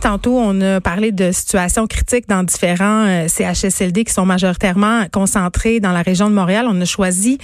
Tantôt, 0.00 0.38
on 0.38 0.60
a 0.60 0.80
parlé 0.80 1.12
de 1.12 1.32
situations 1.32 1.86
critiques 1.86 2.28
dans 2.28 2.42
différents 2.42 3.06
euh, 3.06 3.28
CHSLD 3.28 4.04
qui 4.04 4.12
sont 4.12 4.26
majoritairement 4.26 5.06
concentrés 5.12 5.80
dans 5.80 5.92
la 5.92 6.02
région 6.02 6.28
de 6.28 6.34
Montréal. 6.34 6.66
On 6.68 6.80
a 6.80 6.84
choisi 6.84 7.38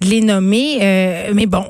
de 0.00 0.06
les 0.06 0.20
nommer. 0.20 0.78
Euh, 0.80 1.32
mais 1.34 1.46
bon, 1.46 1.64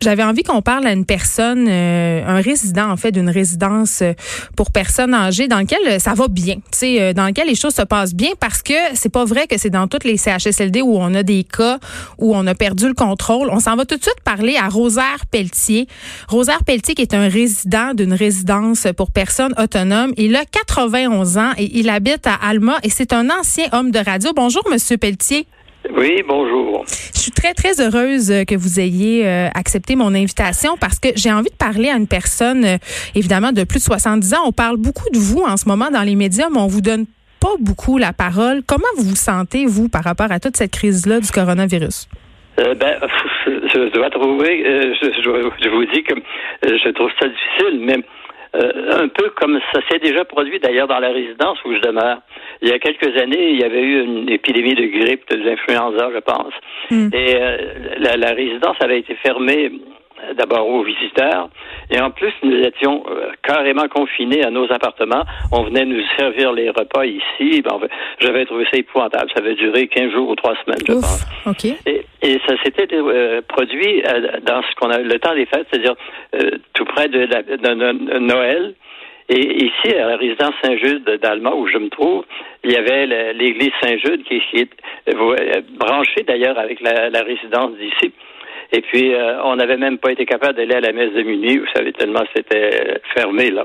j'avais 0.00 0.22
envie 0.22 0.42
qu'on 0.42 0.62
parle 0.62 0.86
à 0.86 0.92
une 0.92 1.04
personne, 1.04 1.66
euh, 1.68 2.22
un 2.24 2.40
résident 2.40 2.90
en 2.90 2.96
fait 2.96 3.10
d'une 3.10 3.28
résidence 3.28 4.00
euh, 4.02 4.12
pour 4.56 4.70
personnes 4.70 5.12
âgées 5.12 5.48
dans 5.48 5.58
lequel 5.58 5.80
euh, 5.86 5.98
ça 5.98 6.14
va 6.14 6.28
bien, 6.28 6.56
tu 6.56 6.78
sais, 6.78 7.14
dans 7.14 7.26
lequel 7.26 7.48
les 7.48 7.54
choses 7.54 7.74
se 7.74 7.82
passent 7.82 8.14
bien 8.14 8.30
parce 8.38 8.62
que 8.62 8.74
c'est 8.94 9.08
pas 9.08 9.24
vrai 9.24 9.46
que 9.46 9.58
c'est 9.58 9.70
dans 9.70 9.88
toutes 9.88 10.04
les 10.04 10.16
CHSLD 10.16 10.82
où 10.82 10.96
on 10.96 11.14
a 11.14 11.22
des 11.22 11.44
cas 11.44 11.78
où 12.18 12.34
on 12.34 12.46
a 12.46 12.54
perdu 12.54 12.86
le 12.86 12.94
contrôle. 12.94 13.48
On 13.50 13.60
s'en 13.60 13.76
va 13.76 13.84
tout 13.84 13.96
de 13.96 14.02
suite 14.02 14.20
parler 14.24 14.56
à 14.56 14.68
Rosaire 14.68 15.26
Pelletier. 15.30 15.88
Rosaire 16.28 16.62
Pelletier 16.64 16.94
qui 16.94 17.02
est 17.02 17.14
un 17.14 17.28
résident 17.28 17.94
d'une 17.94 18.12
résidence 18.12 18.86
pour 18.96 19.10
personnes 19.10 19.54
autonomes. 19.58 20.12
Il 20.16 20.36
a 20.36 20.44
91 20.44 21.38
ans 21.38 21.52
et 21.58 21.78
il 21.78 21.90
habite 21.90 22.26
à 22.26 22.34
Alma 22.34 22.78
et 22.82 22.90
c'est 22.90 23.12
un 23.12 23.30
ancien 23.30 23.66
homme 23.72 23.90
de 23.90 23.98
radio. 23.98 24.30
Bonjour 24.34 24.62
Monsieur 24.70 24.96
Pelletier. 24.96 25.46
Oui, 25.90 26.22
bonjour. 26.26 26.84
Je 26.88 27.18
suis 27.18 27.30
très, 27.30 27.54
très 27.54 27.80
heureuse 27.80 28.32
que 28.46 28.56
vous 28.56 28.80
ayez 28.80 29.26
euh, 29.26 29.48
accepté 29.54 29.96
mon 29.96 30.14
invitation 30.14 30.76
parce 30.78 30.98
que 30.98 31.08
j'ai 31.16 31.32
envie 31.32 31.50
de 31.50 31.56
parler 31.56 31.88
à 31.88 31.96
une 31.96 32.08
personne, 32.08 32.64
euh, 32.64 32.76
évidemment, 33.14 33.52
de 33.52 33.64
plus 33.64 33.78
de 33.78 33.84
70 33.84 34.34
ans. 34.34 34.38
On 34.44 34.52
parle 34.52 34.76
beaucoup 34.76 35.08
de 35.10 35.18
vous 35.18 35.42
en 35.42 35.56
ce 35.56 35.68
moment 35.68 35.90
dans 35.90 36.02
les 36.02 36.16
médias, 36.16 36.48
mais 36.50 36.58
on 36.58 36.66
vous 36.66 36.80
donne 36.80 37.06
pas 37.40 37.54
beaucoup 37.60 37.96
la 37.96 38.12
parole. 38.12 38.62
Comment 38.66 38.88
vous 38.96 39.04
vous 39.04 39.16
sentez, 39.16 39.66
vous, 39.66 39.88
par 39.88 40.04
rapport 40.04 40.30
à 40.30 40.40
toute 40.40 40.56
cette 40.56 40.72
crise-là 40.72 41.20
du 41.20 41.30
coronavirus? 41.30 42.08
Euh, 42.58 42.74
ben, 42.74 42.98
je 43.46 43.92
dois 43.94 44.10
trouver, 44.10 44.64
je, 45.00 45.68
vous 45.70 45.84
dis 45.86 46.02
que 46.02 46.14
je 46.64 46.90
trouve 46.90 47.10
ça 47.20 47.28
difficile, 47.28 47.80
mais 47.80 47.98
un 48.58 49.08
peu 49.08 49.30
comme 49.36 49.60
ça 49.72 49.80
s'est 49.88 49.98
déjà 49.98 50.24
produit 50.24 50.58
d'ailleurs 50.58 50.88
dans 50.88 50.98
la 50.98 51.10
résidence 51.10 51.58
où 51.64 51.74
je 51.74 51.80
demeure. 51.80 52.18
Il 52.62 52.68
y 52.68 52.72
a 52.72 52.78
quelques 52.78 53.16
années, 53.20 53.50
il 53.50 53.60
y 53.60 53.64
avait 53.64 53.82
eu 53.82 54.02
une 54.02 54.28
épidémie 54.28 54.74
de 54.74 54.86
grippe, 54.86 55.28
d'influenza, 55.30 56.10
je 56.12 56.18
pense. 56.18 56.52
Hmm. 56.90 57.08
Et 57.12 57.36
euh, 57.36 57.56
la, 57.98 58.16
la, 58.16 58.32
résidence 58.32 58.76
avait 58.80 58.98
été 58.98 59.14
fermée 59.16 59.66
euh, 59.66 59.78
d'abord 60.36 60.68
aux 60.68 60.82
visiteurs, 60.82 61.48
et 61.90 62.00
en 62.00 62.10
plus, 62.10 62.32
nous 62.42 62.56
étions 62.56 63.04
euh, 63.08 63.30
carrément 63.42 63.88
confinés 63.88 64.44
à 64.44 64.50
nos 64.50 64.70
appartements. 64.72 65.24
On 65.52 65.62
venait 65.62 65.84
nous 65.84 66.02
servir 66.16 66.52
les 66.52 66.70
repas 66.70 67.04
ici. 67.04 67.62
Ben, 67.62 67.78
j'avais 68.20 68.44
trouvé 68.44 68.66
ça 68.70 68.78
épouvantable. 68.78 69.30
Ça 69.34 69.40
avait 69.40 69.54
duré 69.54 69.86
15 69.86 70.12
jours 70.12 70.28
ou 70.28 70.34
trois 70.34 70.54
semaines, 70.64 70.82
je 70.86 70.92
pense. 70.92 71.26
Et, 71.86 72.04
et, 72.22 72.40
ça 72.46 72.54
s'était 72.62 72.88
produit 73.48 74.02
dans 74.42 74.62
ce 74.62 74.74
qu'on 74.76 74.90
a 74.90 74.98
le 74.98 75.18
temps 75.18 75.34
des 75.34 75.46
fêtes, 75.46 75.66
c'est-à-dire 75.70 75.94
tout 76.74 76.84
près 76.84 77.08
de, 77.08 77.20
la, 77.20 77.42
de 77.42 78.18
Noël. 78.18 78.74
Et 79.30 79.64
ici, 79.64 79.94
à 79.94 80.06
la 80.06 80.16
résidence 80.16 80.54
Saint-Jude 80.62 81.04
d'Alma, 81.20 81.52
où 81.52 81.66
je 81.66 81.76
me 81.76 81.90
trouve, 81.90 82.24
il 82.64 82.72
y 82.72 82.76
avait 82.76 83.34
l'église 83.34 83.72
Saint-Jude 83.82 84.24
qui, 84.24 84.40
est 84.54 84.70
euh, 85.14 85.60
branchée 85.78 86.22
d'ailleurs 86.26 86.58
avec 86.58 86.80
la, 86.80 87.22
résidence 87.22 87.72
d'ici. 87.76 88.12
Et 88.72 88.82
puis, 88.82 89.14
euh, 89.14 89.42
on 89.44 89.56
n'avait 89.56 89.76
même 89.76 89.98
pas 89.98 90.12
été 90.12 90.26
capable 90.26 90.56
d'aller 90.56 90.74
à 90.74 90.80
la 90.80 90.92
messe 90.92 91.12
de 91.12 91.22
minuit. 91.22 91.58
Vous 91.58 91.66
savez, 91.74 91.92
tellement 91.92 92.24
c'était 92.34 93.00
fermé, 93.14 93.50
là. 93.50 93.64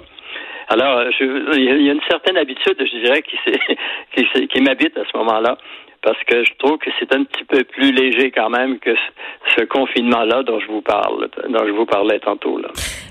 Alors, 0.70 1.04
je, 1.12 1.58
il 1.58 1.84
y 1.86 1.90
a 1.90 1.94
une 1.94 2.02
certaine 2.10 2.38
habitude, 2.38 2.76
je 2.80 3.06
dirais, 3.06 3.22
qui, 3.22 3.38
qui, 4.16 4.48
qui 4.48 4.62
m'habite 4.62 4.98
à 4.98 5.04
ce 5.12 5.18
moment-là 5.18 5.58
parce 6.04 6.22
que 6.26 6.44
je 6.44 6.52
trouve 6.60 6.78
que 6.78 6.90
c'est 7.00 7.14
un 7.16 7.24
petit 7.24 7.46
peu 7.46 7.64
plus 7.64 7.92
léger 7.92 8.30
quand 8.32 8.50
même 8.50 8.78
que 8.80 8.92
ce 9.58 9.64
confinement-là 9.64 10.44
dont 10.44 10.60
je 10.60 10.68
vous 10.68 10.82
parle, 10.82 11.30
dont 11.50 11.66
je 11.66 11.72
vous 11.72 11.86
parlais 11.86 12.20
tantôt. 12.20 12.60
Là. 12.60 12.68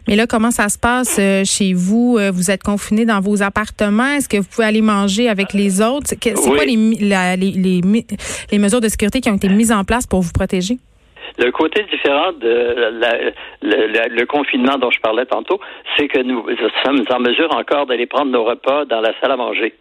Mais 0.06 0.15
là, 0.15 0.27
comment 0.27 0.51
ça 0.51 0.69
se 0.69 0.79
passe 0.79 1.19
euh, 1.19 1.43
chez 1.45 1.73
vous? 1.73 2.19
Euh, 2.19 2.31
vous 2.31 2.51
êtes 2.51 2.62
confiné 2.62 3.06
dans 3.06 3.21
vos 3.21 3.43
appartements? 3.43 4.15
Est-ce 4.15 4.29
que 4.29 4.37
vous 4.37 4.49
pouvez 4.49 4.67
aller 4.67 4.83
manger 4.83 5.29
avec 5.29 5.55
les 5.55 5.81
autres? 5.81 6.06
C'est 6.09 6.34
quoi 6.34 6.65
les, 6.65 6.77
les, 6.77 7.81
les, 8.51 8.59
mesures 8.59 8.81
de 8.81 8.89
sécurité 8.89 9.21
qui 9.21 9.31
ont 9.31 9.37
été 9.37 9.49
mises 9.49 9.73
en 9.73 9.84
place 9.84 10.06
pour 10.06 10.21
vous 10.21 10.33
protéger? 10.33 10.77
Le 11.42 11.50
côté 11.50 11.82
différent 11.91 12.32
de 12.32 12.76
le, 13.62 14.25
confinement 14.26 14.78
dont 14.78 14.91
je 14.91 15.00
parlais 15.00 15.26
tantôt, 15.26 15.60
c'est 15.97 16.06
que 16.06 16.20
nous 16.20 16.44
sommes 16.84 17.04
en 17.10 17.20
mesure 17.20 17.54
encore 17.56 17.86
d'aller 17.86 18.06
prendre 18.06 18.30
nos 18.30 18.44
repas 18.44 18.84
dans 18.84 19.00
la 19.00 19.12
salle 19.20 19.32
à 19.32 19.36
manger. 19.36 19.75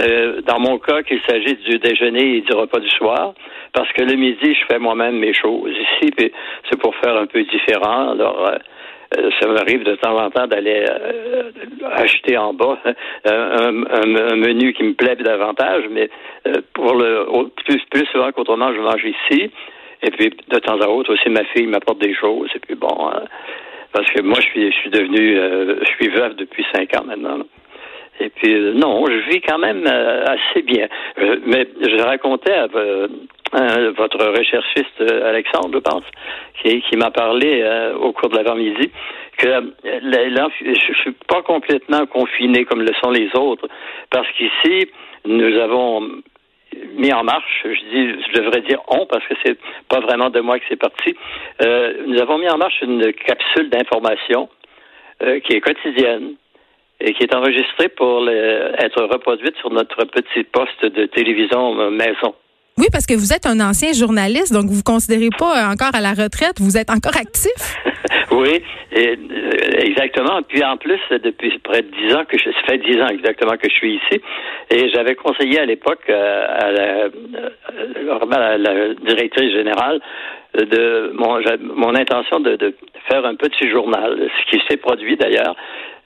Euh, 0.00 0.42
dans 0.42 0.60
mon 0.60 0.78
cas, 0.78 1.02
qu'il 1.02 1.20
s'agisse 1.26 1.60
du 1.60 1.78
déjeuner 1.78 2.36
et 2.36 2.40
du 2.42 2.52
repas 2.52 2.80
du 2.80 2.90
soir, 2.90 3.32
parce 3.72 3.90
que 3.92 4.02
le 4.02 4.16
midi, 4.16 4.54
je 4.54 4.66
fais 4.66 4.78
moi-même 4.78 5.16
mes 5.16 5.32
choses 5.32 5.72
ici, 5.72 6.10
puis 6.14 6.32
c'est 6.68 6.78
pour 6.78 6.94
faire 6.96 7.16
un 7.16 7.26
peu 7.26 7.42
différent. 7.44 8.10
Alors, 8.10 8.46
euh, 8.46 8.58
euh, 9.16 9.30
ça 9.40 9.48
m'arrive 9.48 9.84
de 9.84 9.94
temps 9.94 10.18
en 10.18 10.30
temps 10.30 10.46
d'aller 10.46 10.84
acheter 11.92 12.36
en 12.36 12.52
bas 12.52 12.76
un, 13.24 13.70
menu 14.36 14.74
qui 14.74 14.82
me 14.82 14.94
plaît 14.94 15.16
davantage, 15.16 15.84
mais 15.90 16.10
pour 16.74 16.94
le 16.94 17.26
plus, 17.64 17.80
plus 17.90 18.04
souvent 18.12 18.32
qu'autrement, 18.32 18.74
je 18.74 18.80
mange 18.80 19.04
ici. 19.04 19.50
Et 20.02 20.10
puis 20.10 20.30
de 20.48 20.58
temps 20.58 20.80
à 20.80 20.88
autre 20.88 21.12
aussi, 21.12 21.28
ma 21.28 21.44
fille 21.44 21.66
m'apporte 21.66 21.98
des 21.98 22.14
choses. 22.14 22.50
Et 22.54 22.58
puis 22.58 22.74
bon, 22.74 23.10
parce 23.92 24.10
que 24.12 24.22
moi, 24.22 24.38
je 24.40 24.46
suis, 24.46 24.72
je 24.72 24.76
suis 24.76 24.90
devenu, 24.90 25.36
je 25.36 25.88
suis 25.96 26.08
veuf 26.08 26.36
depuis 26.36 26.64
cinq 26.74 26.94
ans 26.96 27.04
maintenant. 27.04 27.38
Et 28.20 28.30
puis, 28.30 28.54
euh, 28.54 28.72
non, 28.72 29.04
je 29.06 29.30
vis 29.30 29.40
quand 29.40 29.58
même 29.58 29.84
euh, 29.86 30.24
assez 30.24 30.62
bien. 30.62 30.88
Euh, 31.18 31.38
mais 31.44 31.68
je 31.80 32.02
racontais 32.02 32.54
à, 32.54 32.66
votre 33.96 34.18
recherchiste 34.38 35.00
Alexandre, 35.00 35.70
je 35.72 35.78
pense, 35.78 36.02
qui, 36.60 36.82
qui 36.82 36.96
m'a 36.96 37.10
parlé 37.10 37.64
au 37.98 38.12
cours 38.12 38.28
de 38.28 38.36
l'avant-midi, 38.36 38.90
que 39.38 39.48
là, 39.48 40.48
je 40.60 40.94
suis 41.00 41.12
pas 41.28 41.42
complètement 41.42 42.04
confiné 42.06 42.64
comme 42.64 42.82
le 42.82 42.92
sont 43.02 43.10
les 43.10 43.30
autres, 43.34 43.68
parce 44.10 44.26
qu'ici, 44.32 44.88
nous 45.24 45.56
avons 45.58 46.02
mis 46.96 47.12
en 47.12 47.24
marche, 47.24 47.64
je 47.64 47.80
dis, 47.90 48.22
je 48.26 48.40
devrais 48.40 48.60
dire 48.62 48.80
on 48.88 49.06
parce 49.06 49.24
que 49.26 49.34
c'est 49.44 49.58
pas 49.88 50.00
vraiment 50.00 50.30
de 50.30 50.40
moi 50.40 50.58
que 50.58 50.64
c'est 50.68 50.76
parti. 50.76 51.14
nous 52.06 52.20
avons 52.20 52.38
mis 52.38 52.48
en 52.48 52.58
marche 52.58 52.80
une 52.82 53.12
capsule 53.12 53.70
d'information 53.70 54.48
qui 55.44 55.52
est 55.54 55.60
quotidienne, 55.60 56.36
et 57.00 57.12
qui 57.12 57.24
est 57.24 57.34
enregistrée 57.34 57.88
pour 57.88 58.28
être 58.28 59.02
reproduite 59.02 59.56
sur 59.58 59.70
notre 59.70 60.04
petit 60.04 60.44
poste 60.44 60.84
de 60.84 61.06
télévision 61.06 61.78
euh, 61.78 61.90
maison. 61.90 62.34
Oui, 62.78 62.88
parce 62.92 63.06
que 63.06 63.14
vous 63.14 63.32
êtes 63.32 63.46
un 63.46 63.58
ancien 63.60 63.94
journaliste, 63.94 64.52
donc 64.52 64.64
vous 64.64 64.72
ne 64.72 64.76
vous 64.76 64.82
considérez 64.82 65.30
pas 65.38 65.66
encore 65.72 65.94
à 65.94 66.02
la 66.02 66.10
retraite, 66.10 66.60
vous 66.60 66.76
êtes 66.76 66.90
encore 66.90 67.16
actif? 67.16 67.56
oui, 68.32 68.60
et, 68.92 69.16
euh, 69.16 69.80
exactement. 69.80 70.42
Puis 70.46 70.62
en 70.62 70.76
plus, 70.76 71.00
depuis 71.10 71.58
près 71.60 71.80
de 71.80 71.88
dix 71.88 72.14
ans 72.14 72.26
que 72.28 72.36
je, 72.36 72.44
ça 72.44 72.60
fait 72.68 72.76
dix 72.76 73.00
ans 73.00 73.08
exactement 73.08 73.56
que 73.56 73.66
je 73.70 73.74
suis 73.74 73.94
ici, 73.94 74.20
et 74.70 74.90
j'avais 74.90 75.14
conseillé 75.14 75.58
à 75.58 75.64
l'époque 75.64 76.02
euh, 76.10 76.46
à, 76.48 76.70
la, 76.70 77.04
à, 78.50 78.58
la, 78.58 78.94
directrice 78.94 79.52
générale 79.52 79.98
de 80.52 81.12
mon, 81.14 81.40
mon 81.76 81.94
intention 81.94 82.40
de, 82.40 82.56
de, 82.56 82.74
faire 83.08 83.24
un 83.24 83.36
petit 83.36 83.70
journal, 83.70 84.18
ce 84.20 84.50
qui 84.50 84.62
s'est 84.68 84.76
produit 84.76 85.16
d'ailleurs. 85.16 85.56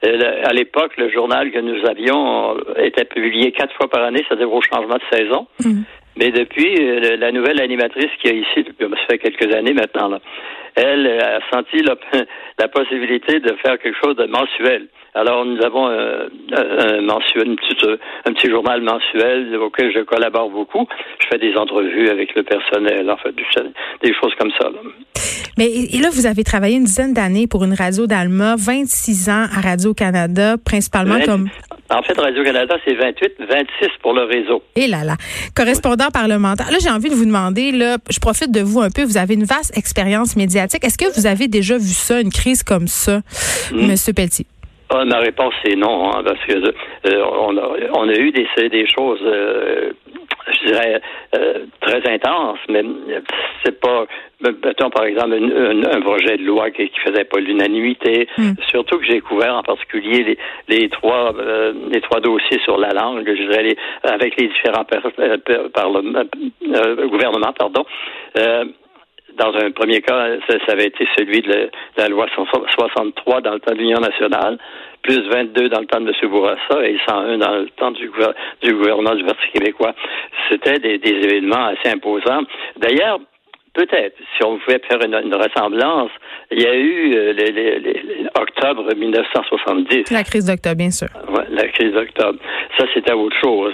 Euh, 0.05 0.41
à 0.45 0.53
l'époque, 0.53 0.93
le 0.97 1.11
journal 1.11 1.51
que 1.51 1.59
nous 1.59 1.85
avions 1.85 2.55
était 2.77 3.05
publié 3.05 3.51
quatre 3.51 3.75
fois 3.75 3.89
par 3.89 4.03
année, 4.03 4.23
c'est-à-dire 4.25 4.51
au 4.51 4.61
changement 4.61 4.95
de 4.95 5.17
saison. 5.17 5.47
Mm. 5.65 5.81
Mais 6.17 6.31
depuis, 6.31 6.75
euh, 6.79 7.17
la 7.17 7.31
nouvelle 7.31 7.61
animatrice 7.61 8.11
qui 8.21 8.27
est 8.27 8.37
ici, 8.37 8.65
ça 8.79 8.87
fait 9.09 9.17
quelques 9.17 9.53
années 9.55 9.73
maintenant, 9.73 10.09
là, 10.09 10.19
elle 10.75 11.07
a 11.07 11.39
senti 11.51 11.81
la, 11.83 11.95
la, 12.59 12.67
possibilité 12.67 13.39
de 13.39 13.55
faire 13.63 13.77
quelque 13.79 13.97
chose 14.03 14.15
de 14.15 14.25
mensuel. 14.25 14.87
Alors, 15.13 15.45
nous 15.45 15.61
avons 15.61 15.87
un, 15.87 16.29
un, 16.53 17.01
mensuel, 17.01 17.47
une 17.47 17.55
petite, 17.57 17.85
un 18.25 18.33
petit 18.33 18.49
journal 18.49 18.81
mensuel 18.81 19.55
auquel 19.57 19.91
je 19.93 19.99
collabore 20.01 20.49
beaucoup. 20.49 20.87
Je 21.19 21.27
fais 21.27 21.37
des 21.37 21.55
entrevues 21.55 22.09
avec 22.09 22.33
le 22.35 22.43
personnel, 22.43 23.09
en 23.09 23.17
fait, 23.17 23.35
des 23.35 24.13
choses 24.13 24.33
comme 24.39 24.51
ça. 24.59 24.69
Là. 24.69 24.79
Mais 25.57 25.67
et 25.67 25.99
là, 25.99 26.09
vous 26.11 26.25
avez 26.25 26.43
travaillé 26.43 26.77
une 26.77 26.85
dizaine 26.85 27.13
d'années 27.13 27.47
pour 27.47 27.63
une 27.63 27.73
radio 27.73 28.07
d'Alma, 28.07 28.55
26 28.57 29.29
ans 29.29 29.45
à 29.55 29.61
Radio-Canada, 29.61 30.55
principalement 30.63 31.19
comme... 31.25 31.49
En 31.91 32.01
fait, 32.03 32.17
Radio-Canada, 32.17 32.75
c'est 32.85 32.93
28, 32.93 33.33
26 33.39 33.87
pour 34.01 34.13
le 34.13 34.23
réseau. 34.23 34.63
Et 34.75 34.87
là 34.87 35.03
là. 35.03 35.15
Correspondant 35.55 36.07
parlementaire. 36.13 36.71
Là, 36.71 36.77
j'ai 36.81 36.89
envie 36.89 37.09
de 37.09 37.15
vous 37.15 37.25
demander, 37.25 37.71
là, 37.71 37.97
je 38.09 38.19
profite 38.19 38.51
de 38.51 38.61
vous 38.61 38.79
un 38.79 38.89
peu, 38.89 39.03
vous 39.03 39.17
avez 39.17 39.33
une 39.33 39.43
vaste 39.43 39.77
expérience 39.77 40.37
médiatique. 40.37 40.85
Est-ce 40.85 40.97
que 40.97 41.13
vous 41.19 41.27
avez 41.27 41.47
déjà 41.49 41.77
vu 41.77 41.93
ça, 41.93 42.21
une 42.21 42.31
crise 42.31 42.63
comme 42.63 42.87
ça, 42.87 43.21
M. 43.71 43.77
Hmm. 43.77 43.87
Monsieur 43.87 44.13
Pelletier? 44.13 44.45
Ah, 44.89 45.05
ma 45.05 45.19
réponse 45.19 45.53
est 45.65 45.75
non, 45.75 46.11
hein, 46.11 46.21
parce 46.23 46.39
que 46.45 46.53
euh, 46.53 47.25
on, 47.41 47.57
a, 47.57 47.61
on, 47.93 48.09
a, 48.09 48.13
eu 48.13 48.31
des, 48.31 48.45
des 48.69 48.85
choses 48.87 49.21
euh, 49.23 49.91
je 50.47 50.67
dirais, 50.67 51.01
euh, 51.35 51.65
très 51.81 52.07
intense, 52.11 52.59
mais 52.69 52.83
c'est 53.63 53.79
pas, 53.79 54.05
mettons 54.41 54.89
par 54.89 55.05
exemple 55.05 55.33
un, 55.35 56.01
projet 56.01 56.37
de 56.37 56.43
loi 56.43 56.71
qui, 56.71 56.89
qui 56.89 56.99
faisait 56.99 57.25
pas 57.25 57.39
l'unanimité. 57.39 58.27
Hmm. 58.37 58.53
Surtout 58.69 58.97
que 58.97 59.05
j'ai 59.05 59.21
couvert 59.21 59.55
en 59.55 59.63
particulier 59.63 60.23
les, 60.23 60.37
les 60.67 60.89
trois 60.89 61.33
euh, 61.37 61.73
les 61.91 62.01
trois 62.01 62.19
dossiers 62.19 62.59
sur 62.63 62.77
la 62.77 62.89
langue, 62.89 63.23
je 63.25 63.43
dirais 63.43 63.63
les, 63.63 63.77
avec 64.03 64.39
les 64.39 64.47
différents 64.47 64.85
par, 64.85 65.01
euh, 65.19 67.07
gouvernements, 67.07 67.53
pardon 67.53 67.85
dans 69.37 69.53
un 69.55 69.71
premier 69.71 70.01
cas, 70.01 70.37
ça, 70.47 70.55
avait 70.71 70.87
été 70.87 71.07
celui 71.17 71.41
de 71.41 71.69
la, 71.97 72.07
loi 72.07 72.27
63 72.33 73.41
dans 73.41 73.53
le 73.53 73.59
temps 73.59 73.73
de 73.73 73.77
l'Union 73.77 73.99
nationale, 73.99 74.57
plus 75.01 75.21
22 75.29 75.69
dans 75.69 75.81
le 75.81 75.85
temps 75.87 76.01
de 76.01 76.09
M. 76.09 76.29
Bourassa 76.29 76.85
et 76.85 76.97
101 77.07 77.37
dans 77.37 77.55
le 77.55 77.69
temps 77.69 77.91
du, 77.91 78.09
gouvernement 78.09 79.15
du 79.15 79.23
Parti 79.23 79.51
québécois. 79.53 79.93
C'était 80.49 80.79
des, 80.79 80.99
événements 81.03 81.67
assez 81.67 81.93
imposants. 81.93 82.43
D'ailleurs, 82.77 83.19
Peut-être, 83.73 84.17
si 84.35 84.43
on 84.43 84.57
pouvait 84.57 84.81
faire 84.85 84.99
une, 85.01 85.33
ressemblance, 85.33 86.11
il 86.51 86.61
y 86.61 86.67
a 86.67 86.75
eu 86.75 87.13
euh, 87.15 88.27
octobre 88.37 88.93
1970. 88.93 90.11
La 90.11 90.25
crise 90.25 90.45
d'octobre, 90.45 90.75
bien 90.75 90.91
sûr. 90.91 91.07
Ouais, 91.29 91.45
la 91.49 91.69
crise 91.69 91.93
d'octobre. 91.93 92.37
Ça, 92.77 92.83
c'était 92.93 93.13
autre 93.13 93.37
chose. 93.41 93.73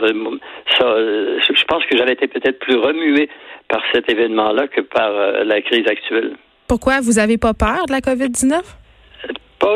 Ça, 0.78 0.86
euh, 0.86 1.40
je 1.42 1.64
pense 1.64 1.84
que 1.86 1.98
j'avais 1.98 2.14
été 2.14 2.28
peut-être 2.28 2.60
plus 2.60 2.78
remué 2.78 3.28
par 3.68 3.82
cet 3.94 4.10
événement-là 4.10 4.68
que 4.68 4.82
par 4.82 5.10
euh, 5.12 5.44
la 5.44 5.62
crise 5.62 5.88
actuelle. 5.88 6.36
Pourquoi? 6.68 7.00
Vous 7.02 7.14
n'avez 7.14 7.38
pas 7.38 7.54
peur 7.54 7.86
de 7.86 7.92
la 7.92 8.00
COVID-19? 8.00 8.62
Pas, 9.60 9.76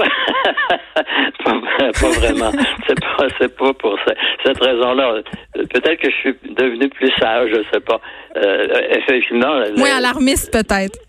pas, 1.43 2.09
vraiment. 2.19 2.51
C'est 2.87 2.99
pas, 2.99 3.27
c'est 3.39 3.57
pas 3.57 3.73
pour 3.73 3.97
cette 4.45 4.63
raison-là. 4.63 5.21
Peut-être 5.53 5.99
que 5.99 6.09
je 6.09 6.15
suis 6.17 6.35
devenu 6.55 6.87
plus 6.89 7.11
sage, 7.19 7.49
je 7.49 7.63
sais 7.73 7.79
pas. 7.79 7.99
Euh, 8.37 8.67
effectivement. 8.91 9.63
Moins 9.75 9.97
alarmiste, 9.97 10.53
peut-être. 10.53 10.99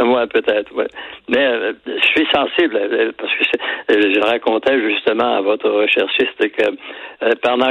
Moi, 0.00 0.26
peut-être, 0.28 0.70
oui. 0.74 0.84
Mais 1.28 1.44
euh, 1.46 1.72
je 1.86 2.06
suis 2.06 2.26
sensible 2.34 2.76
euh, 2.76 3.12
parce 3.18 3.32
que 3.34 3.44
je 3.88 4.20
racontais 4.20 4.80
justement 4.80 5.36
à 5.36 5.40
votre 5.42 5.68
recherchiste 5.68 6.38
que 6.38 7.34
pendant 7.42 7.70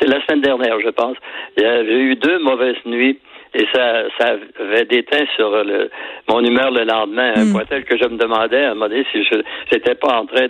c'est 0.00 0.08
la 0.08 0.24
semaine 0.24 0.40
dernière, 0.40 0.80
je 0.80 0.88
pense, 0.88 1.16
il 1.58 1.62
y 1.62 1.66
avait 1.66 2.00
eu 2.00 2.16
deux 2.16 2.38
mauvaises 2.38 2.82
nuits 2.86 3.18
et 3.56 3.66
ça, 3.72 4.02
ça 4.18 4.36
avait 4.60 4.84
déteint 4.84 5.24
sur 5.34 5.50
le, 5.64 5.90
mon 6.28 6.44
humeur 6.44 6.70
le 6.70 6.84
lendemain, 6.84 7.32
un 7.36 7.50
point 7.50 7.64
tel 7.64 7.84
que 7.84 7.96
je 7.96 8.04
me 8.04 8.18
demandais 8.18 8.64
à 8.64 8.70
un 8.72 8.74
moment 8.74 8.88
donné 8.88 9.04
si 9.12 9.24
je 9.24 9.36
n'étais 9.72 9.94
pas 9.94 10.20
en 10.20 10.26
train 10.26 10.46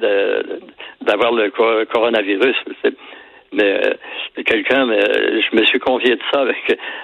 d'avoir 1.02 1.32
le 1.32 1.50
coronavirus. 1.84 2.56
Mais 3.52 3.62
euh, 3.62 4.42
quelqu'un, 4.44 4.86
mais 4.86 5.00
je 5.00 5.56
me 5.56 5.64
suis 5.64 5.78
confié 5.78 6.16
de 6.16 6.20
ça 6.32 6.40
avec 6.40 6.56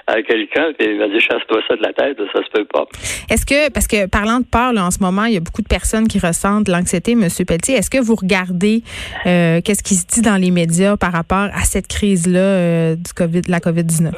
à 0.07 0.21
quelqu'un, 0.21 0.73
puis 0.77 0.89
il 0.89 0.97
m'a 0.99 1.07
dit 1.07 1.21
chasse-toi 1.21 1.61
ça 1.69 1.77
de 1.77 1.81
la 1.81 1.93
tête, 1.93 2.17
ça 2.33 2.43
se 2.43 2.49
peut 2.51 2.65
pas. 2.65 2.85
Est-ce 3.29 3.45
que, 3.45 3.71
parce 3.71 3.87
que 3.87 4.07
parlant 4.09 4.39
de 4.39 4.45
peur, 4.45 4.73
là, 4.73 4.85
en 4.85 4.91
ce 4.91 4.99
moment, 4.99 5.23
il 5.23 5.35
y 5.35 5.37
a 5.37 5.39
beaucoup 5.39 5.61
de 5.61 5.69
personnes 5.69 6.09
qui 6.09 6.19
ressentent 6.19 6.67
l'anxiété, 6.67 7.15
Monsieur 7.15 7.45
Pelletier. 7.45 7.75
Est-ce 7.75 7.89
que 7.89 8.03
vous 8.03 8.15
regardez 8.15 8.83
euh, 9.25 9.61
qu'est-ce 9.63 9.83
qui 9.83 9.95
se 9.95 10.05
dit 10.05 10.21
dans 10.21 10.35
les 10.35 10.51
médias 10.51 10.97
par 10.97 11.13
rapport 11.13 11.47
à 11.53 11.63
cette 11.63 11.87
crise-là 11.87 12.39
euh, 12.39 12.95
du 12.95 13.13
COVID, 13.13 13.41
de 13.41 13.51
la 13.51 13.61
COVID 13.61 13.85
19 13.85 14.13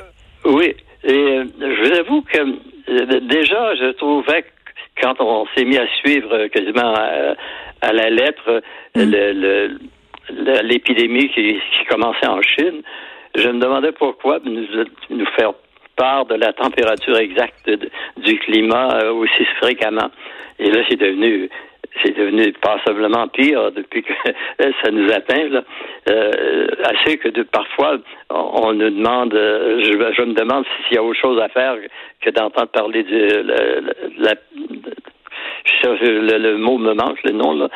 Oui, 0.46 0.76
et 1.06 1.13
euh, 1.13 1.46
je 1.60 1.81
vous 1.84 2.00
avoue 2.00 2.22
que 2.24 2.40
euh, 2.40 3.19
déjà, 3.22 3.75
je 3.75 3.92
trouvais 3.94 4.42
que 4.42 4.48
quand 5.02 5.16
on 5.19 5.46
s'est 5.56 5.66
mis 5.66 5.78
à 5.78 5.88
suivre 5.98 6.48
quasiment 6.48 6.94
à, 7.81 7.94
la 7.94 8.10
lettre 8.10 8.62
mm. 8.96 9.78
l'épidémie 10.63 11.30
qui, 11.30 11.60
commençait 11.90 12.28
en 12.28 12.42
Chine, 12.42 12.81
je 13.36 13.48
me 13.50 13.60
demandais 13.60 13.92
pourquoi 13.92 14.40
nous, 14.44 14.66
nous 15.10 15.25
faire 15.38 15.54
part 15.96 16.25
de 16.25 16.36
la 16.36 16.54
température 16.54 17.18
exacte 17.18 17.69
du 18.18 18.40
climat 18.40 19.00
euh, 19.04 19.13
aussi 19.13 19.46
fréquemment. 19.62 20.10
Et 20.60 20.72
là, 20.72 20.81
c'est 20.90 21.00
devenu 21.00 21.50
c'est 22.04 22.16
devenu 22.16 22.52
passablement 22.54 23.28
pire 23.28 23.72
depuis 23.72 24.04
que 24.04 24.14
ça 24.84 24.92
nous 24.92 25.12
atteint. 25.12 25.50
Là. 25.50 25.64
Euh, 26.10 26.68
assez 26.84 27.18
que 27.18 27.30
de, 27.30 27.44
parfois, 27.44 27.98
on, 28.30 28.74
nous 28.74 28.90
demande, 28.90 29.34
euh, 29.34 29.82
je, 29.84 29.92
je 29.92 30.22
me 30.22 30.34
demande 30.34 30.66
s'il 30.88 30.96
y 30.96 31.00
a 31.00 31.04
autre 31.04 31.20
chose 31.20 31.40
à 31.42 31.50
faire 31.50 31.76
que 32.22 32.30
d'entendre 32.30 32.68
parler 32.68 33.04
de 33.04 33.44
la, 34.20 34.34
le, 35.84 36.38
le, 36.38 36.58
mot 36.58 36.78
me 36.78 36.94
manque, 36.94 37.22
le 37.24 37.32
nom, 37.32 37.54
là, 37.54 37.70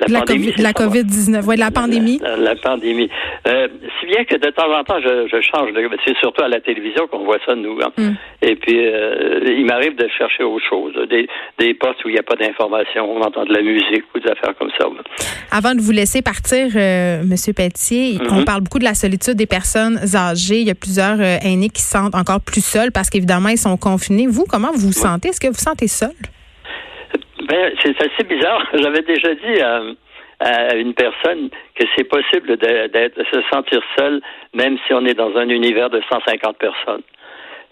la, 0.00 0.20
pandémie. 0.20 0.52
la 0.58 0.72
COVID-19, 0.72 1.44
oui, 1.46 1.56
la 1.56 1.70
pandémie. 1.70 2.20
La, 2.38 2.54
pandémie. 2.56 3.08
Euh, 3.46 3.68
si 4.00 4.06
bien 4.06 4.24
que 4.24 4.36
de 4.36 4.50
temps 4.50 4.70
en 4.72 4.84
temps, 4.84 5.00
je, 5.00 5.26
je 5.28 5.40
change 5.40 5.72
de. 5.72 5.88
C'est 6.04 6.16
surtout 6.18 6.42
à 6.44 6.48
la 6.48 6.60
télévision 6.60 7.06
qu'on 7.06 7.24
voit 7.24 7.38
ça, 7.46 7.54
nous. 7.54 7.78
Hein. 7.80 7.92
Mm. 7.96 8.10
Et 8.42 8.56
puis, 8.56 8.78
euh, 8.78 9.40
il 9.46 9.64
m'arrive 9.64 9.96
de 9.96 10.06
chercher 10.08 10.42
autre 10.44 10.64
chose. 10.68 10.94
Des, 11.08 11.28
des 11.58 11.74
postes 11.74 12.04
où 12.04 12.08
il 12.08 12.12
n'y 12.12 12.18
a 12.18 12.22
pas 12.22 12.36
d'information, 12.36 13.10
on 13.10 13.20
entend 13.22 13.44
de 13.44 13.52
la 13.52 13.62
musique 13.62 14.04
ou 14.14 14.20
des 14.20 14.30
affaires 14.30 14.54
comme 14.58 14.70
ça. 14.78 14.86
Avant 15.50 15.74
de 15.74 15.80
vous 15.80 15.92
laisser 15.92 16.22
partir, 16.22 16.68
euh, 16.76 17.22
Monsieur 17.24 17.52
Pelletier, 17.52 18.18
on 18.20 18.24
mm-hmm. 18.24 18.44
parle 18.44 18.60
beaucoup 18.60 18.78
de 18.78 18.84
la 18.84 18.94
solitude 18.94 19.34
des 19.34 19.46
personnes 19.46 19.98
âgées. 20.14 20.60
Il 20.60 20.66
y 20.66 20.70
a 20.70 20.74
plusieurs 20.74 21.20
aînés 21.20 21.70
qui 21.70 21.82
se 21.82 21.90
sentent 21.90 22.14
encore 22.14 22.40
plus 22.40 22.64
seuls 22.64 22.92
parce 22.92 23.10
qu'évidemment, 23.10 23.48
ils 23.48 23.58
sont 23.58 23.76
confinés. 23.76 24.26
Vous, 24.26 24.44
comment 24.48 24.72
vous 24.72 24.88
vous 24.88 24.92
sentez? 24.92 25.28
Est-ce 25.28 25.40
que 25.40 25.46
vous 25.46 25.54
vous 25.54 25.58
sentez 25.58 25.88
seul? 25.88 26.12
Ben, 27.48 27.72
c'est 27.82 27.96
assez 28.00 28.24
bizarre. 28.24 28.66
J'avais 28.74 29.02
déjà 29.02 29.34
dit 29.34 29.60
à, 29.60 30.74
une 30.76 30.94
personne 30.94 31.48
que 31.74 31.84
c'est 31.96 32.04
possible 32.04 32.56
de, 32.58 33.24
se 33.32 33.42
sentir 33.50 33.80
seul, 33.98 34.20
même 34.54 34.76
si 34.86 34.92
on 34.92 35.04
est 35.06 35.14
dans 35.14 35.34
un 35.36 35.48
univers 35.48 35.88
de 35.88 36.02
150 36.10 36.58
personnes. 36.58 37.02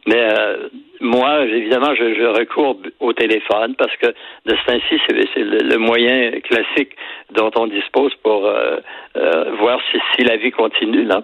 Mais 0.06 0.22
euh, 0.38 0.68
moi, 1.00 1.44
évidemment, 1.44 1.94
je, 1.94 2.38
recours 2.38 2.78
au 3.00 3.12
téléphone 3.12 3.74
parce 3.76 3.94
que 3.96 4.06
de 4.06 4.54
ce 4.54 4.72
ainsi, 4.72 5.00
c'est 5.06 5.38
le, 5.38 5.76
moyen 5.78 6.30
classique 6.40 6.94
dont 7.32 7.50
on 7.56 7.66
dispose 7.66 8.14
pour 8.22 8.46
euh, 8.46 8.76
euh, 9.16 9.52
voir 9.58 9.80
si, 9.90 9.98
si, 10.14 10.24
la 10.24 10.36
vie 10.36 10.50
continue 10.50 11.04
là. 11.04 11.22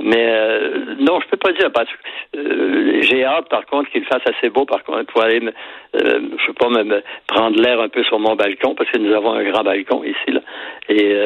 Mais 0.00 0.26
euh, 0.28 0.94
non, 1.00 1.20
je 1.20 1.28
peux 1.28 1.36
pas 1.36 1.52
dire 1.52 1.70
parce 1.72 1.88
que 1.88 2.38
euh, 2.38 3.02
j'ai 3.02 3.24
hâte 3.24 3.48
par 3.48 3.64
contre 3.66 3.90
qu'il 3.90 4.04
fasse 4.04 4.22
assez 4.26 4.50
beau 4.50 4.64
par 4.66 4.84
contre 4.84 5.06
pour 5.12 5.22
aller 5.22 5.40
me, 5.40 5.52
euh, 5.96 6.20
je 6.38 6.46
sais 6.46 6.52
pas 6.52 6.68
me, 6.68 7.02
prendre 7.26 7.60
l'air 7.60 7.80
un 7.80 7.88
peu 7.88 8.04
sur 8.04 8.18
mon 8.18 8.36
balcon 8.36 8.74
parce 8.74 8.90
que 8.90 8.98
nous 8.98 9.14
avons 9.14 9.32
un 9.32 9.44
grand 9.44 9.64
balcon 9.64 10.04
ici 10.04 10.32
là 10.32 10.40
et 10.88 11.16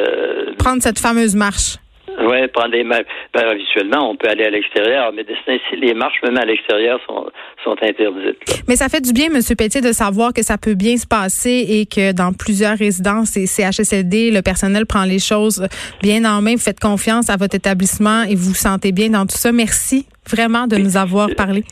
prendre 0.59 0.83
cette 0.83 0.99
fameuse 0.99 1.35
marche. 1.35 1.77
Oui, 2.19 2.47
prendre 2.49 2.71
des 2.71 2.85
marches. 2.85 3.07
Ben, 3.33 3.49
habituellement, 3.49 4.11
on 4.11 4.17
peut 4.17 4.29
aller 4.29 4.45
à 4.45 4.51
l'extérieur, 4.51 5.13
mais 5.13 5.25
les 5.73 5.95
marches, 5.95 6.21
même 6.23 6.37
à 6.39 6.45
l'extérieur, 6.45 7.01
sont, 7.07 7.31
sont 7.65 7.77
interdites. 7.83 8.63
Mais 8.69 8.77
ça 8.77 8.89
fait 8.89 9.01
du 9.01 9.13
bien, 9.13 9.27
M. 9.27 9.41
Pétier, 9.57 9.81
de 9.81 9.93
savoir 9.93 10.33
que 10.33 10.43
ça 10.43 10.59
peut 10.59 10.75
bien 10.75 10.97
se 10.97 11.07
passer 11.07 11.67
et 11.69 11.87
que 11.87 12.13
dans 12.13 12.33
plusieurs 12.33 12.77
résidences 12.79 13.37
et 13.37 13.47
CHSLD, 13.47 14.31
le 14.31 14.43
personnel 14.43 14.87
prend 14.87 15.05
les 15.05 15.19
choses 15.19 15.67
bien 16.03 16.25
en 16.25 16.43
main. 16.43 16.55
Vous 16.55 16.63
faites 16.63 16.81
confiance 16.81 17.31
à 17.31 17.37
votre 17.37 17.55
établissement 17.55 18.23
et 18.23 18.35
vous 18.35 18.51
vous 18.51 18.55
sentez 18.55 18.93
bien 18.93 19.11
dans 19.11 19.27
tout 19.27 19.37
ça. 19.37 19.53
Merci 19.53 20.07
vraiment 20.29 20.67
de 20.67 20.77
nous 20.77 20.97
avoir 20.97 21.29
parlé. 21.37 21.65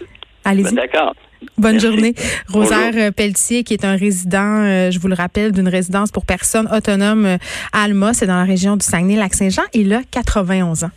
Allez-y. 0.45 0.65
Ben, 0.65 0.75
d'accord. 0.75 1.15
Bonne 1.57 1.81
journée. 1.81 2.15
Rosaire 2.49 2.93
euh, 2.97 3.11
Pelletier, 3.11 3.63
qui 3.65 3.75
est 3.75 3.85
un 3.85 3.97
résident, 3.97 4.65
euh, 4.65 4.91
je 4.91 4.99
vous 4.99 5.09
le 5.09 5.15
rappelle, 5.15 5.53
d'une 5.53 5.69
résidence 5.69 6.11
pour 6.11 6.25
personnes 6.25 6.69
autonomes 6.73 7.27
euh, 7.27 7.37
à 7.73 7.85
Alma, 7.85 8.13
c'est 8.13 8.27
dans 8.27 8.37
la 8.37 8.45
région 8.45 8.77
du 8.77 8.85
Saguenay-Lac-Saint-Jean. 8.85 9.63
Il 9.73 9.93
a 9.93 10.01
91 10.11 10.85
ans. 10.85 10.91